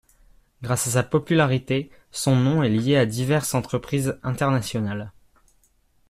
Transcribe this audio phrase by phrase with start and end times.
[0.63, 5.11] Grâce à sa popularité, son nom est lié à diverses entreprises internationales.